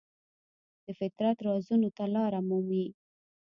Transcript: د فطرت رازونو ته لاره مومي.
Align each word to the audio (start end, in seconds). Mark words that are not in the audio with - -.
د 0.83 0.87
فطرت 0.99 1.37
رازونو 1.47 1.89
ته 1.97 2.03
لاره 2.15 2.39
مومي. 2.49 2.85